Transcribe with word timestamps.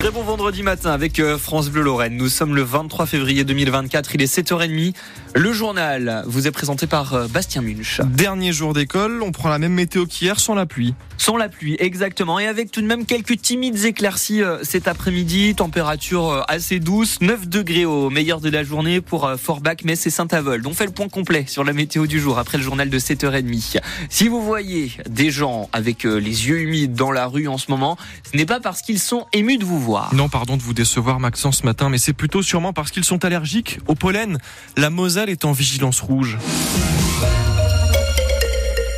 Très 0.00 0.12
bon 0.12 0.22
vendredi 0.22 0.62
matin 0.62 0.92
avec 0.92 1.18
euh, 1.18 1.36
France 1.38 1.70
Bleu 1.70 1.82
Lorraine. 1.82 2.16
Nous 2.16 2.28
sommes 2.28 2.54
le 2.54 2.62
23 2.62 3.04
février 3.04 3.42
2024. 3.42 4.14
Il 4.14 4.22
est 4.22 4.32
7h30. 4.32 4.94
Le 5.34 5.52
journal 5.52 6.22
vous 6.24 6.46
est 6.46 6.52
présenté 6.52 6.86
par 6.86 7.14
euh, 7.14 7.26
Bastien 7.26 7.62
Munch. 7.62 8.00
Dernier 8.02 8.52
jour 8.52 8.74
d'école, 8.74 9.24
on 9.24 9.32
prend 9.32 9.48
la 9.48 9.58
même 9.58 9.72
météo 9.72 10.06
qu'hier 10.06 10.38
sans 10.38 10.54
la 10.54 10.66
pluie. 10.66 10.94
Sans 11.16 11.36
la 11.36 11.48
pluie, 11.48 11.74
exactement. 11.80 12.38
Et 12.38 12.46
avec 12.46 12.70
tout 12.70 12.80
de 12.80 12.86
même 12.86 13.06
quelques 13.06 13.42
timides 13.42 13.84
éclaircies 13.84 14.40
euh, 14.40 14.58
cet 14.62 14.86
après-midi. 14.86 15.56
Température 15.56 16.44
assez 16.46 16.78
douce. 16.78 17.20
9 17.20 17.48
degrés 17.48 17.84
au 17.84 18.08
meilleur 18.08 18.40
de 18.40 18.50
la 18.50 18.62
journée 18.62 19.00
pour 19.00 19.28
Forbach, 19.36 19.82
Metz 19.82 20.06
et 20.06 20.10
Saint-Avold. 20.10 20.64
On 20.68 20.74
fait 20.74 20.86
le 20.86 20.92
point 20.92 21.08
complet 21.08 21.44
sur 21.48 21.64
la 21.64 21.72
météo 21.72 22.06
du 22.06 22.20
jour 22.20 22.38
après 22.38 22.56
le 22.56 22.62
journal 22.62 22.88
de 22.88 22.98
7h30. 23.00 23.80
Si 24.10 24.28
vous 24.28 24.42
voyez 24.42 24.92
des 25.10 25.32
gens 25.32 25.68
avec 25.72 26.04
les 26.04 26.46
yeux 26.46 26.60
humides 26.60 26.94
dans 26.94 27.10
la 27.10 27.26
rue 27.26 27.48
en 27.48 27.58
ce 27.58 27.68
moment, 27.68 27.98
ce 28.30 28.36
n'est 28.36 28.46
pas 28.46 28.60
parce 28.60 28.80
qu'ils 28.80 29.00
sont 29.00 29.26
émus 29.32 29.58
de 29.58 29.64
vous 29.64 29.87
Non, 30.12 30.28
pardon 30.28 30.56
de 30.56 30.62
vous 30.62 30.74
décevoir, 30.74 31.18
Maxence, 31.20 31.58
ce 31.58 31.64
matin, 31.64 31.88
mais 31.88 31.98
c'est 31.98 32.12
plutôt 32.12 32.42
sûrement 32.42 32.72
parce 32.72 32.90
qu'ils 32.90 33.04
sont 33.04 33.24
allergiques 33.24 33.78
au 33.86 33.94
pollen. 33.94 34.38
La 34.76 34.90
Moselle 34.90 35.30
est 35.30 35.44
en 35.44 35.52
vigilance 35.52 36.00
rouge. 36.00 36.36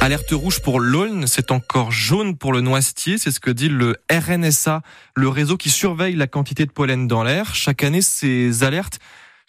Alerte 0.00 0.32
rouge 0.32 0.60
pour 0.60 0.80
l'Aulne, 0.80 1.26
c'est 1.26 1.52
encore 1.52 1.92
jaune 1.92 2.36
pour 2.36 2.52
le 2.52 2.62
noisetier, 2.62 3.18
c'est 3.18 3.30
ce 3.30 3.38
que 3.38 3.50
dit 3.50 3.68
le 3.68 3.96
RNSA, 4.10 4.82
le 5.14 5.28
réseau 5.28 5.56
qui 5.56 5.70
surveille 5.70 6.16
la 6.16 6.26
quantité 6.26 6.64
de 6.64 6.70
pollen 6.70 7.06
dans 7.06 7.22
l'air. 7.22 7.54
Chaque 7.54 7.84
année, 7.84 8.02
ces 8.02 8.64
alertes 8.64 8.98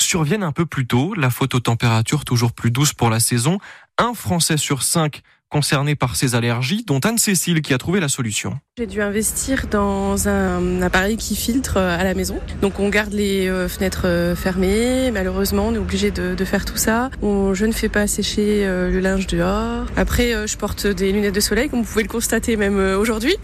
surviennent 0.01 0.43
un 0.43 0.51
peu 0.51 0.65
plus 0.65 0.85
tôt. 0.85 1.13
La 1.15 1.29
phototempérature 1.29 2.25
toujours 2.25 2.51
plus 2.51 2.69
douce 2.69 2.93
pour 2.93 3.09
la 3.09 3.19
saison. 3.19 3.59
Un 3.97 4.13
Français 4.13 4.57
sur 4.57 4.83
cinq 4.83 5.21
concernés 5.51 5.95
par 5.95 6.15
ces 6.15 6.33
allergies, 6.33 6.83
dont 6.87 6.99
Anne-Cécile 6.99 7.61
qui 7.61 7.73
a 7.73 7.77
trouvé 7.77 7.99
la 7.99 8.07
solution. 8.07 8.57
J'ai 8.77 8.87
dû 8.87 9.01
investir 9.01 9.67
dans 9.69 10.29
un 10.29 10.81
appareil 10.81 11.17
qui 11.17 11.35
filtre 11.35 11.77
euh, 11.77 11.99
à 11.99 12.03
la 12.03 12.13
maison. 12.13 12.39
Donc 12.61 12.79
on 12.79 12.87
garde 12.89 13.13
les 13.13 13.47
euh, 13.47 13.67
fenêtres 13.67 14.07
euh, 14.07 14.35
fermées. 14.35 15.11
Malheureusement, 15.11 15.67
on 15.67 15.75
est 15.75 15.77
obligé 15.77 16.09
de, 16.09 16.35
faire 16.45 16.65
tout 16.65 16.77
ça. 16.77 17.11
je 17.21 17.65
ne 17.65 17.71
fais 17.71 17.89
pas 17.89 18.07
sécher 18.07 18.65
le 18.65 18.99
linge 18.99 19.27
dehors. 19.27 19.85
Après, 19.95 20.47
je 20.47 20.57
porte 20.57 20.87
des 20.87 21.11
lunettes 21.11 21.35
de 21.35 21.39
soleil, 21.39 21.69
comme 21.69 21.83
vous 21.83 21.91
pouvez 21.91 22.03
le 22.03 22.09
constater 22.09 22.55
même 22.55 22.79
aujourd'hui. 22.97 23.35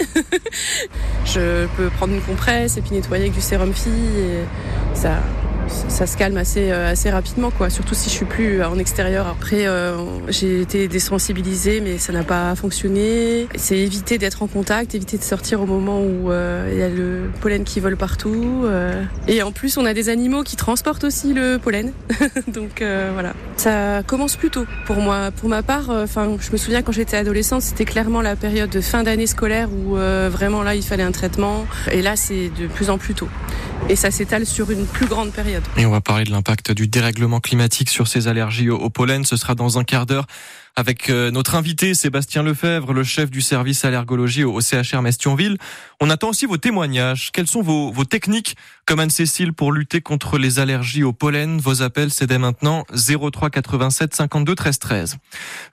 je 1.25 1.67
peux 1.77 1.89
prendre 1.91 2.13
une 2.13 2.21
compresse 2.21 2.77
et 2.77 2.81
puis 2.81 2.91
nettoyer 2.91 3.25
avec 3.25 3.35
du 3.35 3.41
sérum 3.41 3.71
fille. 3.73 3.93
Ça, 4.95 5.21
ça 5.67 6.05
se 6.05 6.17
calme 6.17 6.37
assez, 6.37 6.71
euh, 6.71 6.91
assez 6.91 7.09
rapidement, 7.09 7.51
quoi. 7.51 7.69
Surtout 7.69 7.95
si 7.95 8.09
je 8.09 8.15
suis 8.15 8.25
plus 8.25 8.63
en 8.63 8.77
extérieur. 8.77 9.27
Après, 9.27 9.67
euh, 9.67 9.95
j'ai 10.29 10.61
été 10.61 10.87
désensibilisée, 10.87 11.81
mais 11.81 11.97
ça 11.97 12.13
n'a 12.13 12.23
pas 12.23 12.55
fonctionné. 12.55 13.47
C'est 13.55 13.77
éviter 13.77 14.17
d'être 14.17 14.43
en 14.43 14.47
contact, 14.47 14.95
éviter 14.95 15.17
de 15.17 15.23
sortir 15.23 15.61
au 15.61 15.65
moment 15.65 15.99
où 15.99 16.31
euh, 16.31 16.69
il 16.71 16.79
y 16.79 16.83
a 16.83 16.89
le 16.89 17.29
pollen 17.41 17.63
qui 17.63 17.79
vole 17.79 17.97
partout. 17.97 18.65
Et 19.27 19.41
en 19.41 19.51
plus, 19.51 19.77
on 19.77 19.85
a 19.85 19.93
des 19.93 20.09
animaux 20.09 20.43
qui 20.43 20.55
transportent 20.55 21.03
aussi 21.03 21.33
le 21.33 21.57
pollen. 21.57 21.91
Donc 22.47 22.83
voilà, 23.13 23.33
ça 23.55 24.03
commence 24.05 24.35
plus 24.35 24.49
tôt 24.49 24.65
pour 24.85 24.97
moi. 24.97 25.31
Pour 25.31 25.49
ma 25.49 25.63
part, 25.63 26.07
je 26.07 26.51
me 26.51 26.57
souviens 26.57 26.81
quand 26.81 26.91
j'étais 26.91 27.17
adolescente, 27.17 27.61
c'était 27.61 27.85
clairement 27.85 28.21
la 28.21 28.35
période 28.35 28.69
de 28.69 28.81
fin 28.81 29.03
d'année 29.03 29.27
scolaire 29.27 29.69
où 29.71 29.95
vraiment 29.95 30.63
là, 30.63 30.75
il 30.75 30.83
fallait 30.83 31.03
un 31.03 31.11
traitement. 31.11 31.65
Et 31.91 32.01
là, 32.01 32.15
c'est 32.15 32.49
de 32.59 32.67
plus 32.67 32.89
en 32.89 32.97
plus 32.97 33.13
tôt 33.13 33.29
et 33.89 33.95
ça 33.95 34.11
s'étale 34.11 34.45
sur 34.45 34.71
une 34.71 34.85
plus 34.85 35.05
grande 35.05 35.31
période. 35.31 35.63
Et 35.77 35.85
on 35.85 35.91
va 35.91 36.01
parler 36.01 36.23
de 36.23 36.31
l'impact 36.31 36.71
du 36.71 36.87
dérèglement 36.87 37.39
climatique 37.39 37.89
sur 37.89 38.07
ces 38.07 38.27
allergies 38.27 38.69
au, 38.69 38.89
pollen. 38.89 39.25
Ce 39.25 39.37
sera 39.37 39.55
dans 39.55 39.77
un 39.79 39.83
quart 39.83 40.05
d'heure 40.05 40.25
avec 40.75 41.09
euh, 41.09 41.31
notre 41.31 41.55
invité 41.55 41.95
Sébastien 41.95 42.43
Lefebvre, 42.43 42.93
le 42.93 43.03
chef 43.03 43.31
du 43.31 43.41
service 43.41 43.83
allergologie 43.83 44.43
au 44.43 44.61
CHR 44.61 45.01
Mestionville. 45.01 45.57
On 45.99 46.09
attend 46.11 46.29
aussi 46.29 46.45
vos 46.45 46.57
témoignages. 46.57 47.31
Quelles 47.33 47.47
sont 47.47 47.63
vos, 47.63 47.91
vos 47.91 48.05
techniques, 48.05 48.55
comme 48.85 48.99
Anne-Cécile, 48.99 49.53
pour 49.53 49.71
lutter 49.71 50.01
contre 50.01 50.37
les 50.37 50.59
allergies 50.59 51.03
au 51.03 51.13
pollen? 51.13 51.57
Vos 51.59 51.81
appels, 51.81 52.11
c'est 52.11 52.27
dès 52.27 52.37
maintenant 52.37 52.85
03 52.93 53.49
87 53.49 54.15
52 54.15 54.53
13 54.53 54.79
13. 54.79 55.17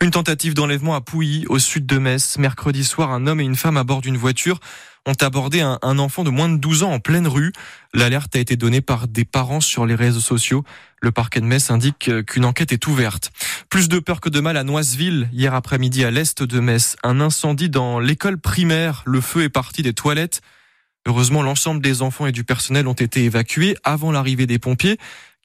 Une 0.00 0.10
tentative 0.10 0.54
d'enlèvement 0.54 0.94
à 0.94 1.02
Pouilly, 1.02 1.44
au 1.48 1.58
sud 1.58 1.84
de 1.84 1.98
Metz. 1.98 2.38
Mercredi 2.38 2.82
soir, 2.82 3.10
un 3.10 3.26
homme 3.26 3.40
et 3.40 3.44
une 3.44 3.56
femme 3.56 3.76
à 3.76 3.84
bord 3.84 4.00
d'une 4.00 4.16
voiture 4.16 4.58
ont 5.06 5.14
abordé 5.20 5.60
un, 5.60 5.98
enfant 5.98 6.24
de 6.24 6.30
moins 6.30 6.48
de 6.48 6.56
12 6.56 6.82
ans 6.82 6.92
en 6.92 7.00
pleine 7.00 7.26
rue. 7.26 7.52
L'alerte 7.92 8.34
a 8.36 8.38
été 8.38 8.56
donnée 8.56 8.80
par 8.80 9.06
des 9.06 9.24
parents 9.24 9.60
sur 9.60 9.86
les 9.86 9.94
réseaux 9.94 10.20
sociaux. 10.20 10.64
Le 11.02 11.12
parquet 11.12 11.40
de 11.40 11.46
Metz 11.46 11.70
indique 11.70 12.10
qu'une 12.26 12.44
enquête 12.44 12.72
est 12.72 12.86
ouverte. 12.86 13.30
Plus 13.68 13.88
de 13.88 13.98
peur 13.98 14.20
que 14.20 14.30
de 14.30 14.40
mal 14.40 14.56
à 14.56 14.64
Noiseville. 14.64 15.28
Hier 15.32 15.54
après-midi 15.54 16.04
à 16.04 16.10
l'est 16.10 16.42
de 16.42 16.60
Metz, 16.60 16.96
un 17.02 17.20
incendie 17.20 17.68
dans 17.68 18.00
l'école 18.00 18.38
primaire. 18.38 19.02
Le 19.04 19.20
feu 19.20 19.42
est 19.42 19.50
parti 19.50 19.82
des 19.82 19.92
toilettes. 19.92 20.40
Heureusement, 21.06 21.42
l'ensemble 21.42 21.82
des 21.82 22.00
enfants 22.00 22.26
et 22.26 22.32
du 22.32 22.44
personnel 22.44 22.88
ont 22.88 22.94
été 22.94 23.24
évacués 23.24 23.76
avant 23.84 24.10
l'arrivée 24.10 24.46
des 24.46 24.58
pompiers 24.58 24.98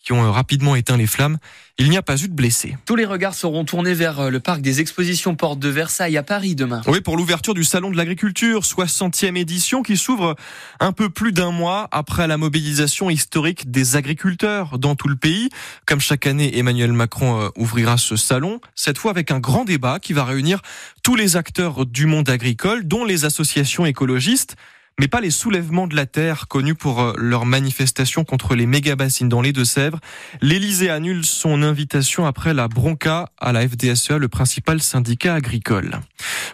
qui 0.09 0.13
ont 0.13 0.23
euh, 0.23 0.31
rapidement 0.31 0.75
éteint 0.75 0.97
les 0.97 1.05
flammes. 1.05 1.37
Il 1.77 1.87
n'y 1.87 1.95
a 1.95 2.01
pas 2.01 2.19
eu 2.19 2.27
de 2.27 2.33
blessés. 2.33 2.75
Tous 2.85 2.95
les 2.95 3.05
regards 3.05 3.35
seront 3.35 3.63
tournés 3.63 3.93
vers 3.93 4.19
euh, 4.21 4.29
le 4.31 4.39
parc 4.39 4.59
des 4.59 4.81
expositions 4.81 5.35
Porte 5.35 5.59
de 5.59 5.69
Versailles 5.69 6.17
à 6.17 6.23
Paris 6.23 6.55
demain. 6.55 6.81
Oui, 6.87 6.99
pour 6.99 7.15
l'ouverture 7.15 7.53
du 7.53 7.63
Salon 7.63 7.91
de 7.91 7.95
l'Agriculture, 7.95 8.61
60e 8.61 9.37
édition 9.37 9.83
qui 9.83 9.97
s'ouvre 9.97 10.35
un 10.79 10.93
peu 10.93 11.11
plus 11.11 11.31
d'un 11.31 11.51
mois 11.51 11.87
après 11.91 12.25
la 12.25 12.37
mobilisation 12.37 13.11
historique 13.11 13.69
des 13.69 13.97
agriculteurs 13.97 14.79
dans 14.79 14.95
tout 14.95 15.09
le 15.09 15.15
pays. 15.15 15.49
Comme 15.85 15.99
chaque 15.99 16.25
année, 16.25 16.57
Emmanuel 16.57 16.91
Macron 16.91 17.41
euh, 17.41 17.49
ouvrira 17.55 17.97
ce 17.97 18.15
salon, 18.15 18.61
cette 18.73 18.97
fois 18.97 19.11
avec 19.11 19.29
un 19.29 19.39
grand 19.39 19.63
débat 19.63 19.99
qui 19.99 20.13
va 20.13 20.23
réunir 20.23 20.63
tous 21.03 21.15
les 21.15 21.37
acteurs 21.37 21.85
du 21.85 22.07
monde 22.07 22.31
agricole, 22.31 22.87
dont 22.87 23.05
les 23.05 23.25
associations 23.25 23.85
écologistes 23.85 24.55
mais 24.99 25.07
pas 25.07 25.21
les 25.21 25.31
soulèvements 25.31 25.87
de 25.87 25.95
la 25.95 26.05
terre 26.05 26.47
connus 26.49 26.75
pour 26.75 27.01
euh, 27.01 27.13
leur 27.17 27.45
manifestation 27.45 28.25
contre 28.25 28.53
les 28.53 28.65
méga-bassines 28.65 29.29
dans 29.29 29.41
les 29.41 29.53
Deux-Sèvres. 29.53 29.99
L'Élysée 30.41 30.89
annule 30.89 31.23
son 31.23 31.63
invitation 31.63 32.25
après 32.25 32.53
la 32.53 32.67
bronca 32.67 33.29
à 33.39 33.53
la 33.53 33.65
FDSEA, 33.67 34.17
le 34.17 34.27
principal 34.27 34.81
syndicat 34.81 35.35
agricole. 35.35 36.01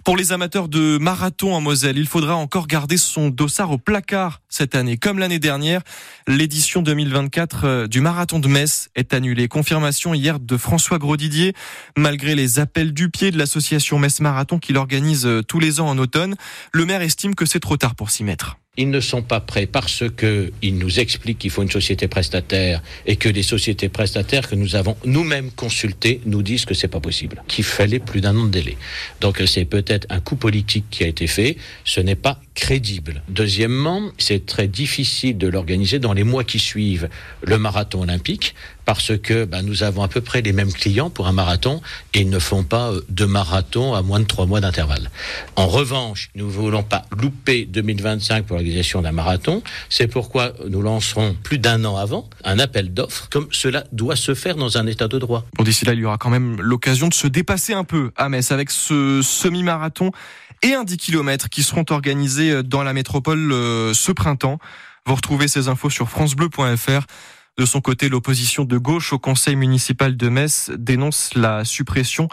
Pour 0.04 0.16
les 0.16 0.32
amateurs 0.32 0.70
de 0.70 1.00
marathon 1.00 1.56
en 1.56 1.62
Moselle, 1.62 1.98
il 1.98 2.06
faudra 2.06 2.36
encore 2.36 2.68
garder 2.68 2.98
son 2.98 3.30
dossard 3.30 3.72
au 3.72 3.80
placard 3.80 4.42
cette 4.48 4.76
année. 4.76 4.98
Comme 4.98 5.18
l'année 5.18 5.40
dernière, 5.40 5.82
l'édition 6.28 6.84
2024 6.84 7.64
euh, 7.64 7.88
du 7.88 8.00
marathon 8.00 8.38
de 8.38 8.48
Metz 8.48 8.90
est 8.96 9.16
annulée. 9.16 9.48
Confirmation 9.48 10.14
hier 10.14 10.40
de 10.40 10.56
François 10.56 11.00
Grosdidier, 11.00 11.54
malgré 11.98 12.36
les 12.36 12.60
appels 12.60 12.94
du 12.94 13.10
pied 13.10 13.32
de 13.32 13.40
l'association 13.40 13.98
Metz 13.98 14.20
Marathon 14.20 14.60
qui 14.60 14.72
l'organise 14.72 15.26
euh, 15.26 15.42
tous 15.42 15.60
les 15.60 15.80
ans 15.80 15.88
en 15.88 15.98
automne. 15.98 16.36
Le 16.72 16.86
maire 16.86 17.02
estime 17.02 17.34
que 17.34 17.48
c'est 17.48 17.60
trop 17.60 17.78
tard 17.78 17.96
pour 17.96 18.12
s'y 18.12 18.24
mettre 18.24 18.35
kilomètres. 18.36 18.65
Ils 18.78 18.90
ne 18.90 19.00
sont 19.00 19.22
pas 19.22 19.40
prêts 19.40 19.66
parce 19.66 20.04
que 20.16 20.52
ils 20.62 20.78
nous 20.78 21.00
expliquent 21.00 21.40
qu'il 21.40 21.52
faut 21.52 21.64
une 21.64 21.72
société 21.72 22.08
prestataire 22.08 22.82
et 23.06 23.16
que 23.16 23.30
les 23.30 23.44
sociétés 23.44 23.90
prestataires 23.90 24.50
que 24.50 24.56
nous 24.56 24.76
avons 24.76 24.98
nous-mêmes 25.06 25.52
consultées 25.52 26.22
nous 26.26 26.42
disent 26.42 26.66
que 26.66 26.74
c'est 26.74 26.88
pas 26.88 27.00
possible, 27.00 27.42
qu'il 27.48 27.64
fallait 27.64 28.00
plus 28.00 28.22
d'un 28.22 28.36
an 28.36 28.46
de 28.46 28.50
délai. 28.50 28.78
Donc 29.22 29.42
c'est 29.46 29.66
peut-être 29.66 30.08
un 30.10 30.20
coup 30.20 30.36
politique 30.36 30.86
qui 30.92 31.04
a 31.04 31.08
été 31.08 31.28
fait. 31.28 31.58
Ce 31.84 32.00
n'est 32.00 32.16
pas 32.16 32.40
crédible. 32.56 33.22
Deuxièmement, 33.30 34.12
c'est 34.18 34.46
très 34.46 34.68
difficile 34.68 35.38
de 35.38 35.48
l'organiser 35.48 36.00
dans 36.00 36.14
les 36.14 36.24
mois 36.24 36.44
qui 36.44 36.60
suivent 36.60 37.10
le 37.44 37.58
marathon 37.58 38.02
olympique 38.04 38.56
parce 38.86 39.18
que 39.18 39.46
bah, 39.46 39.62
nous 39.62 39.84
avons 39.84 40.04
à 40.04 40.08
peu 40.08 40.22
près 40.22 40.42
les 40.42 40.54
mêmes 40.54 40.72
clients 40.72 41.10
pour 41.10 41.28
un 41.28 41.32
marathon 41.32 41.82
et 42.14 42.22
ils 42.22 42.30
ne 42.30 42.40
font 42.40 42.64
pas 42.64 42.92
euh, 42.92 43.02
de 43.10 43.26
marathon 43.26 43.94
à 43.94 44.02
moins 44.02 44.20
de 44.20 44.26
trois 44.26 44.46
mois 44.46 44.62
d'intervalle. 44.62 45.10
En 45.56 45.68
revanche, 45.68 46.30
nous 46.36 46.46
ne 46.46 46.52
voulons 46.52 46.84
pas 46.84 47.06
louper 47.20 47.66
2025 47.66 48.46
pour 48.46 48.58
d'un 49.02 49.12
marathon. 49.12 49.62
C'est 49.90 50.08
pourquoi 50.08 50.54
nous 50.68 50.82
lancerons 50.82 51.36
plus 51.44 51.60
d'un 51.60 51.86
an 51.86 51.98
avant 51.98 52.30
un 52.44 52.60
appel 52.60 52.94
d'offres, 52.94 53.28
comme 53.30 53.48
cela 53.52 53.84
doit 53.92 54.16
se 54.16 54.34
faire 54.34 54.56
dans 54.56 54.78
un 54.78 54.88
état 54.88 55.08
de 55.08 55.20
droit. 55.20 55.46
Bon, 55.58 55.64
d'ici 55.64 55.86
là, 55.86 55.94
il 55.94 56.00
y 56.00 56.06
aura 56.06 56.18
quand 56.18 56.30
même 56.30 56.62
l'occasion 56.62 57.08
de 57.08 57.14
se 57.14 57.28
dépasser 57.28 57.74
un 57.74 57.84
peu 57.84 58.12
à 58.16 58.30
Metz 58.30 58.52
avec 58.52 58.70
ce 58.70 59.22
semi-marathon 59.22 60.12
et 60.62 60.74
un 60.74 60.84
10 60.84 60.98
km 60.98 61.50
qui 61.50 61.64
seront 61.64 61.86
organisés 61.90 62.52
euh, 62.52 62.64
dans 62.64 62.84
la 62.84 62.94
métropole 62.94 63.52
euh, 63.52 63.94
ce 63.94 64.12
printemps. 64.12 64.60
Vous 65.06 65.16
retrouvez 65.16 65.48
ces 65.48 65.68
infos 65.68 65.90
sur 65.90 66.10
francebleu.fr. 66.10 67.06
De 67.58 67.66
son 67.66 67.80
côté, 67.80 68.10
l'opposition 68.10 68.66
de 68.66 68.78
gauche 68.78 69.14
au 69.14 69.20
conseil 69.20 69.56
municipal 69.56 70.18
de 70.18 70.30
Metz 70.30 70.72
dénonce 70.78 71.36
la 71.36 71.64
suppression 71.64 72.28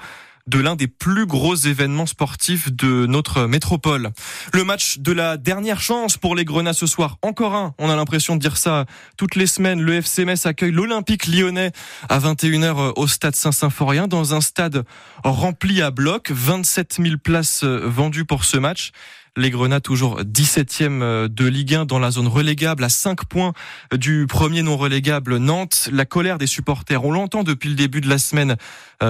de 0.47 0.59
l'un 0.59 0.77
des 0.77 0.89
plus 0.89 1.27
gros 1.27 1.55
événements 1.55 2.07
sportifs 2.07 2.73
de 2.73 3.07
notre 3.07 3.47
métropole. 3.47 4.11
Le 4.53 4.65
match 4.65 4.99
de 4.99 5.13
la 5.13 5.37
dernière 5.37 5.81
chance 5.81 6.17
pour 6.17 6.35
les 6.35 6.45
Grenats 6.45 6.73
ce 6.73 6.87
soir. 6.87 7.19
Encore 7.23 7.55
un. 7.55 7.75
On 7.79 7.89
a 7.89 7.97
l'impression 7.97 8.37
de 8.37 8.41
dire 8.41 8.57
ça 8.57 8.87
toutes 9.17 9.37
les 9.37 9.47
semaines. 9.47 9.81
Le 9.81 9.95
FC 9.95 10.25
Metz 10.25 10.45
accueille 10.47 10.73
l'Olympique 10.73 11.27
lyonnais 11.27 11.73
à 12.09 12.19
21h 12.19 12.93
au 12.97 13.07
stade 13.07 13.37
Saint-Symphorien 13.37 14.09
dans 14.09 14.35
un 14.35 14.41
stade 14.41 14.85
rempli 15.25 15.83
à 15.83 15.91
bloc. 15.91 16.31
27 16.31 16.99
000 17.03 17.17
places 17.23 17.65
vendues 17.65 18.25
pour 18.25 18.45
ce 18.45 18.59
match. 18.59 18.93
Les 19.39 19.49
Grenats 19.49 19.81
toujours 19.81 20.21
17e 20.21 21.27
de 21.27 21.47
Ligue 21.47 21.75
1 21.75 21.87
dans 21.87 21.99
la 21.99 22.11
zone 22.11 22.27
relégable 22.27 22.85
à 22.85 22.91
5 22.91 23.25
points 23.25 23.55
du 23.91 24.27
premier 24.29 24.61
non 24.61 24.77
relégable 24.77 25.39
Nantes. 25.39 25.89
La 25.91 26.05
colère 26.05 26.37
des 26.37 26.47
supporters, 26.47 27.03
on 27.03 27.13
l'entend 27.13 27.43
depuis 27.43 27.71
le 27.71 27.75
début 27.75 28.03
de 28.03 28.11
la 28.11 28.19
semaine 28.19 28.57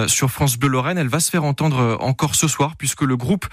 sur 0.07 0.31
France 0.31 0.57
Bleu 0.57 0.69
Lorraine, 0.69 0.97
elle 0.97 1.09
va 1.09 1.19
se 1.19 1.29
faire 1.29 1.43
entendre 1.43 1.97
encore 1.99 2.35
ce 2.35 2.47
soir 2.47 2.77
puisque 2.77 3.01
le 3.01 3.17
groupe 3.17 3.47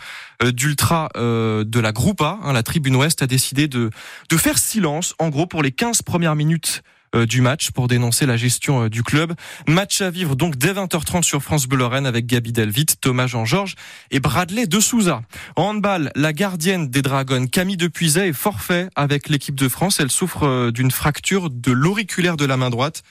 d'ultra 0.44 1.08
de 1.16 1.80
la 1.80 1.90
Groupa, 1.90 2.38
hein, 2.44 2.52
la 2.52 2.62
tribune 2.62 2.94
ouest, 2.94 3.20
a 3.20 3.26
décidé 3.26 3.66
de, 3.66 3.90
de 4.28 4.36
faire 4.36 4.56
silence 4.56 5.16
en 5.18 5.28
gros 5.28 5.46
pour 5.46 5.64
les 5.64 5.72
15 5.72 6.02
premières 6.02 6.36
minutes 6.36 6.84
euh, 6.84 6.98
du 7.14 7.40
match 7.40 7.70
pour 7.72 7.88
dénoncer 7.88 8.26
la 8.26 8.36
gestion 8.36 8.84
euh, 8.84 8.88
du 8.88 9.02
club. 9.02 9.34
Match 9.66 10.00
à 10.00 10.10
vivre 10.10 10.36
donc 10.36 10.56
dès 10.56 10.72
20h30 10.72 11.22
sur 11.22 11.42
France 11.42 11.66
Bleu 11.66 11.78
Lorraine 11.78 12.06
avec 12.06 12.26
Gabi 12.26 12.52
Delvit, 12.52 12.86
Thomas 13.00 13.26
Jean-Georges 13.26 13.74
et 14.10 14.20
Bradley 14.20 14.66
de 14.66 14.80
Souza. 14.80 15.22
En 15.56 15.62
handball, 15.64 16.12
la 16.14 16.32
gardienne 16.32 16.88
des 16.88 17.02
Dragons, 17.02 17.46
Camille 17.46 17.76
Depuiset, 17.76 18.28
est 18.28 18.32
forfait 18.32 18.88
avec 18.96 19.28
l'équipe 19.28 19.54
de 19.54 19.68
France. 19.68 20.00
Elle 20.00 20.10
souffre 20.10 20.44
euh, 20.44 20.70
d'une 20.70 20.90
fracture 20.90 21.50
de 21.50 21.72
l'auriculaire 21.72 22.36
de 22.36 22.44
la 22.44 22.56
main 22.56 22.70
droite. 22.70 23.02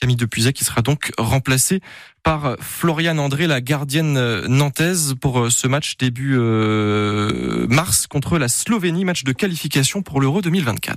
Camille 0.00 0.16
Depuiset 0.16 0.52
qui 0.52 0.64
sera 0.64 0.82
donc 0.82 1.12
remplacée 1.16 1.80
par 2.22 2.56
Floriane 2.60 3.18
André, 3.18 3.46
la 3.46 3.62
gardienne 3.62 4.46
nantaise, 4.46 5.14
pour 5.18 5.50
ce 5.50 5.68
match 5.68 5.96
début 5.96 6.36
mars 6.36 8.06
contre 8.06 8.36
la 8.36 8.48
Slovénie, 8.48 9.06
match 9.06 9.24
de 9.24 9.32
qualification 9.32 10.02
pour 10.02 10.20
l'Euro 10.20 10.42
2024. 10.42 10.94